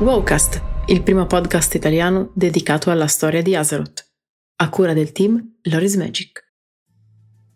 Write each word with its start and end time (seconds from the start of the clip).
Wowcast, 0.00 0.62
il 0.86 1.02
primo 1.02 1.26
podcast 1.26 1.74
italiano 1.74 2.30
dedicato 2.32 2.90
alla 2.90 3.06
storia 3.06 3.42
di 3.42 3.54
Azeroth, 3.54 4.02
a 4.56 4.70
cura 4.70 4.94
del 4.94 5.12
team 5.12 5.58
Loris 5.64 5.96
Magic. 5.96 6.42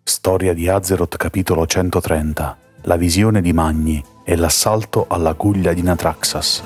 Storia 0.02 0.52
di 0.52 0.68
Azeroth 0.68 1.16
capitolo 1.16 1.66
130 1.66 2.58
La 2.82 2.96
visione 2.96 3.40
di 3.40 3.54
Magni 3.54 4.04
e 4.22 4.36
l'assalto 4.36 5.06
alla 5.08 5.32
guglia 5.32 5.72
di 5.72 5.80
Natraxas. 5.80 6.62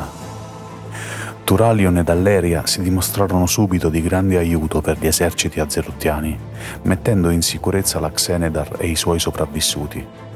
Turalion 1.45 1.98
ed 1.98 2.08
Alleria 2.08 2.66
si 2.66 2.82
dimostrarono 2.82 3.46
subito 3.46 3.88
di 3.88 4.02
grande 4.02 4.36
aiuto 4.36 4.80
per 4.80 4.98
gli 4.98 5.06
eserciti 5.06 5.60
azerottiani, 5.60 6.36
mettendo 6.82 7.30
in 7.30 7.40
sicurezza 7.40 8.00
la 8.00 8.10
Xenedar 8.10 8.79
e 8.79 8.88
i 8.88 8.96
suoi 8.96 9.20
sopravvissuti. 9.20 10.27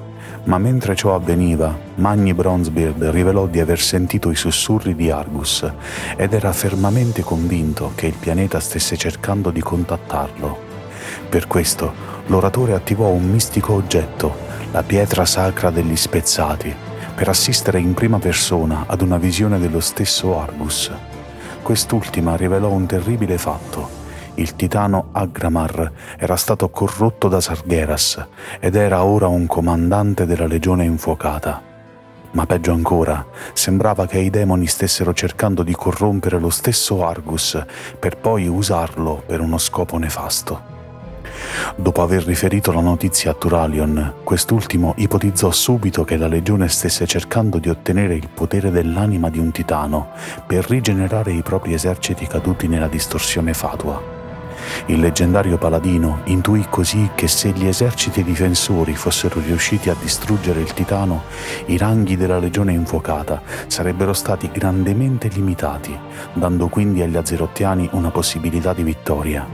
Ma 0.44 0.58
mentre 0.58 0.96
ciò 0.96 1.14
avveniva, 1.14 1.76
Magni 1.96 2.34
Bronzebeard 2.34 3.04
rivelò 3.10 3.46
di 3.46 3.60
aver 3.60 3.78
sentito 3.78 4.28
i 4.30 4.34
sussurri 4.34 4.96
di 4.96 5.08
Argus 5.08 5.70
ed 6.16 6.32
era 6.32 6.52
fermamente 6.52 7.22
convinto 7.22 7.92
che 7.94 8.08
il 8.08 8.16
pianeta 8.18 8.58
stesse 8.58 8.96
cercando 8.96 9.50
di 9.50 9.60
contattarlo. 9.60 10.70
Per 11.28 11.46
questo 11.46 11.92
l'oratore 12.26 12.74
attivò 12.74 13.08
un 13.08 13.30
mistico 13.30 13.74
oggetto, 13.74 14.34
la 14.72 14.82
pietra 14.82 15.24
sacra 15.24 15.70
degli 15.70 15.96
spezzati, 15.96 16.74
per 17.14 17.28
assistere 17.28 17.78
in 17.78 17.94
prima 17.94 18.18
persona 18.18 18.84
ad 18.88 19.00
una 19.00 19.18
visione 19.18 19.60
dello 19.60 19.80
stesso 19.80 20.40
Argus. 20.40 20.90
Quest'ultima 21.62 22.34
rivelò 22.34 22.70
un 22.70 22.86
terribile 22.86 23.38
fatto 23.38 24.01
il 24.34 24.56
titano 24.56 25.08
Agramar 25.12 25.92
era 26.16 26.36
stato 26.36 26.68
corrotto 26.70 27.28
da 27.28 27.40
Sargeras 27.40 28.26
ed 28.60 28.76
era 28.76 29.04
ora 29.04 29.26
un 29.26 29.46
comandante 29.46 30.26
della 30.26 30.46
legione 30.46 30.84
infuocata. 30.84 31.70
Ma 32.32 32.46
peggio 32.46 32.72
ancora, 32.72 33.26
sembrava 33.52 34.06
che 34.06 34.18
i 34.18 34.30
demoni 34.30 34.66
stessero 34.66 35.12
cercando 35.12 35.62
di 35.62 35.74
corrompere 35.74 36.38
lo 36.38 36.48
stesso 36.48 37.04
Argus 37.04 37.62
per 37.98 38.16
poi 38.16 38.48
usarlo 38.48 39.22
per 39.26 39.40
uno 39.40 39.58
scopo 39.58 39.98
nefasto. 39.98 40.70
Dopo 41.76 42.02
aver 42.02 42.24
riferito 42.24 42.72
la 42.72 42.80
notizia 42.80 43.32
a 43.32 43.34
Turalion, 43.34 44.14
quest'ultimo 44.24 44.94
ipotizzò 44.96 45.50
subito 45.50 46.04
che 46.04 46.16
la 46.16 46.26
legione 46.26 46.68
stesse 46.68 47.06
cercando 47.06 47.58
di 47.58 47.68
ottenere 47.68 48.14
il 48.14 48.28
potere 48.32 48.70
dell'anima 48.70 49.28
di 49.28 49.38
un 49.38 49.50
titano 49.50 50.08
per 50.46 50.68
rigenerare 50.68 51.32
i 51.32 51.42
propri 51.42 51.74
eserciti 51.74 52.26
caduti 52.26 52.66
nella 52.66 52.88
distorsione 52.88 53.52
fatua. 53.52 54.11
Il 54.86 55.00
leggendario 55.00 55.58
paladino 55.58 56.20
intuì 56.24 56.66
così 56.68 57.10
che 57.14 57.28
se 57.28 57.50
gli 57.50 57.66
eserciti 57.66 58.22
difensori 58.22 58.94
fossero 58.94 59.40
riusciti 59.40 59.90
a 59.90 59.96
distruggere 60.00 60.60
il 60.60 60.72
titano, 60.72 61.22
i 61.66 61.76
ranghi 61.76 62.16
della 62.16 62.38
legione 62.38 62.72
infuocata 62.72 63.42
sarebbero 63.66 64.12
stati 64.12 64.50
grandemente 64.52 65.28
limitati, 65.28 65.98
dando 66.32 66.68
quindi 66.68 67.02
agli 67.02 67.16
azerottiani 67.16 67.88
una 67.92 68.10
possibilità 68.10 68.72
di 68.72 68.82
vittoria. 68.82 69.46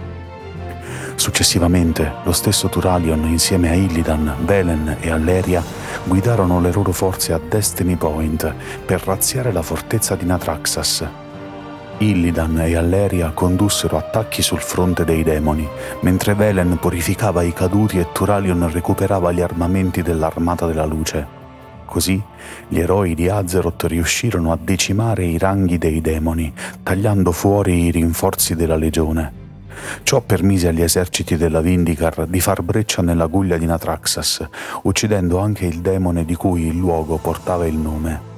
Successivamente, 1.14 2.12
lo 2.22 2.32
stesso 2.32 2.68
Turalion 2.68 3.24
insieme 3.24 3.70
a 3.70 3.74
Illidan, 3.74 4.36
Velen 4.44 4.98
e 5.00 5.10
Alleria 5.10 5.62
guidarono 6.04 6.60
le 6.60 6.70
loro 6.72 6.92
forze 6.92 7.32
a 7.32 7.40
Destiny 7.40 7.96
Point 7.96 8.54
per 8.84 9.02
razziare 9.04 9.50
la 9.50 9.62
fortezza 9.62 10.14
di 10.14 10.24
Natraxas 10.24 11.26
Illidan 12.00 12.60
e 12.60 12.76
Alleria 12.76 13.32
condussero 13.32 13.96
attacchi 13.96 14.40
sul 14.40 14.60
fronte 14.60 15.04
dei 15.04 15.24
demoni, 15.24 15.66
mentre 16.02 16.34
Velen 16.34 16.78
purificava 16.78 17.42
i 17.42 17.52
caduti 17.52 17.98
e 17.98 18.12
Turalion 18.12 18.70
recuperava 18.70 19.32
gli 19.32 19.40
armamenti 19.40 20.02
dell'Armata 20.02 20.64
della 20.66 20.84
Luce. 20.84 21.26
Così 21.84 22.22
gli 22.68 22.78
eroi 22.78 23.16
di 23.16 23.28
Azeroth 23.28 23.84
riuscirono 23.84 24.52
a 24.52 24.58
decimare 24.60 25.24
i 25.24 25.38
ranghi 25.38 25.76
dei 25.76 26.00
demoni, 26.00 26.52
tagliando 26.84 27.32
fuori 27.32 27.86
i 27.86 27.90
rinforzi 27.90 28.54
della 28.54 28.76
legione. 28.76 29.46
Ciò 30.04 30.20
permise 30.20 30.68
agli 30.68 30.82
eserciti 30.82 31.36
della 31.36 31.60
Vindicar 31.60 32.26
di 32.26 32.38
far 32.40 32.62
breccia 32.62 33.02
nella 33.02 33.26
guglia 33.26 33.56
di 33.56 33.66
Natraxas, 33.66 34.46
uccidendo 34.82 35.38
anche 35.38 35.66
il 35.66 35.80
demone 35.80 36.24
di 36.24 36.36
cui 36.36 36.66
il 36.66 36.76
luogo 36.76 37.16
portava 37.16 37.66
il 37.66 37.76
nome. 37.76 38.36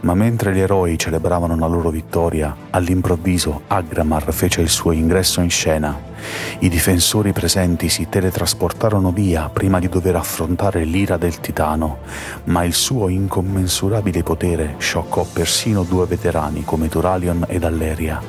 Ma 0.00 0.14
mentre 0.14 0.52
gli 0.52 0.60
eroi 0.60 0.98
celebravano 0.98 1.56
la 1.56 1.66
loro 1.66 1.90
vittoria, 1.90 2.54
all'improvviso 2.70 3.62
Agramar 3.68 4.32
fece 4.32 4.60
il 4.60 4.68
suo 4.68 4.92
ingresso 4.92 5.40
in 5.40 5.50
scena. 5.50 6.12
I 6.60 6.68
difensori 6.68 7.32
presenti 7.32 7.88
si 7.88 8.08
teletrasportarono 8.08 9.12
via 9.12 9.48
prima 9.48 9.78
di 9.78 9.88
dover 9.88 10.16
affrontare 10.16 10.84
l'ira 10.84 11.16
del 11.16 11.40
titano, 11.40 11.98
ma 12.44 12.64
il 12.64 12.74
suo 12.74 13.08
incommensurabile 13.08 14.22
potere 14.22 14.74
scioccò 14.78 15.26
persino 15.30 15.82
due 15.82 16.06
veterani 16.06 16.64
come 16.64 16.88
Turalion 16.88 17.44
ed 17.48 17.64
Alleria. 17.64 18.20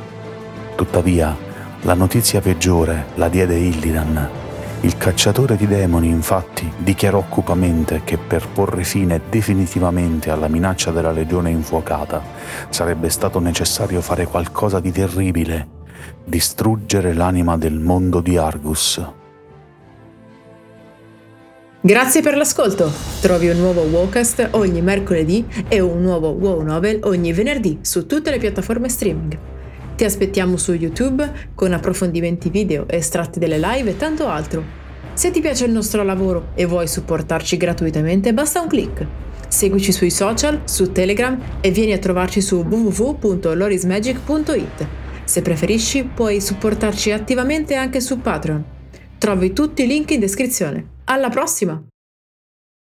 Tuttavia, 0.75 1.35
la 1.81 1.93
notizia 1.93 2.41
peggiore 2.41 3.05
la 3.15 3.29
diede 3.29 3.55
Illidan, 3.55 4.44
il 4.85 4.97
cacciatore 4.97 5.55
di 5.55 5.65
demoni 5.65 6.09
infatti 6.09 6.71
dichiarò 6.77 7.25
cupamente 7.27 8.01
che 8.03 8.19
per 8.19 8.47
porre 8.47 8.83
fine 8.83 9.19
definitivamente 9.31 10.29
alla 10.29 10.47
minaccia 10.47 10.91
della 10.91 11.11
legione 11.11 11.49
infuocata 11.49 12.21
sarebbe 12.69 13.09
stato 13.09 13.39
necessario 13.39 13.99
fare 14.01 14.27
qualcosa 14.27 14.79
di 14.79 14.91
terribile, 14.91 15.67
distruggere 16.23 17.15
l'anima 17.15 17.57
del 17.57 17.79
mondo 17.79 18.21
di 18.21 18.37
Argus. 18.37 19.03
Grazie 21.81 22.21
per 22.21 22.37
l'ascolto! 22.37 22.91
Trovi 23.21 23.49
un 23.49 23.57
nuovo 23.57 23.81
Wowcast 23.81 24.49
ogni 24.51 24.83
mercoledì 24.83 25.47
e 25.67 25.79
un 25.79 25.99
nuovo 26.03 26.29
Wow 26.29 26.61
Novel 26.61 26.99
ogni 27.05 27.33
venerdì 27.33 27.79
su 27.81 28.05
tutte 28.05 28.29
le 28.29 28.37
piattaforme 28.37 28.87
streaming. 28.87 29.54
Ti 29.95 30.03
aspettiamo 30.03 30.57
su 30.57 30.73
YouTube 30.73 31.31
con 31.55 31.71
approfondimenti 31.71 32.49
video, 32.49 32.85
estratti 32.89 33.39
delle 33.39 33.57
live 33.57 33.91
e 33.91 33.97
tanto 33.97 34.27
altro. 34.27 34.83
Se 35.13 35.31
ti 35.31 35.39
piace 35.39 35.63
il 35.63 35.71
nostro 35.71 36.03
lavoro 36.03 36.47
e 36.53 36.65
vuoi 36.65 36.85
supportarci 36.87 37.55
gratuitamente, 37.55 38.33
basta 38.33 38.59
un 38.59 38.67
clic. 38.67 39.07
Seguici 39.47 39.93
sui 39.93 40.09
social, 40.09 40.63
su 40.65 40.91
Telegram 40.91 41.39
e 41.61 41.71
vieni 41.71 41.93
a 41.93 41.97
trovarci 41.97 42.41
su 42.41 42.57
www.lorismagic.it. 42.57 44.87
Se 45.23 45.41
preferisci, 45.41 46.03
puoi 46.03 46.41
supportarci 46.41 47.11
attivamente 47.11 47.75
anche 47.75 48.01
su 48.01 48.19
Patreon. 48.19 48.63
Trovi 49.17 49.53
tutti 49.53 49.83
i 49.83 49.87
link 49.87 50.11
in 50.11 50.19
descrizione. 50.19 50.87
Alla 51.05 51.29
prossima! 51.29 51.81